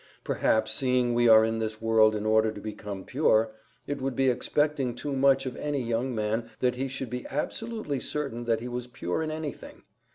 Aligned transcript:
Perhaps 0.23 0.71
seeing 0.71 1.13
we 1.13 1.29
are 1.29 1.45
in 1.45 1.59
this 1.59 1.79
world 1.79 2.15
in 2.15 2.25
order 2.25 2.51
to 2.51 2.59
become 2.59 3.03
pure, 3.05 3.51
it 3.85 4.01
would 4.01 4.15
be 4.15 4.29
expecting 4.31 4.95
too 4.95 5.15
much 5.15 5.45
of 5.45 5.55
any 5.57 5.79
young 5.79 6.15
man 6.15 6.49
that 6.57 6.73
he 6.73 6.87
should 6.87 7.11
be 7.11 7.27
absolutely 7.29 7.99
certain 7.99 8.45
that 8.45 8.61
he 8.61 8.67
was 8.67 8.87
pure 8.87 9.21
in 9.21 9.29
anything. 9.29 9.83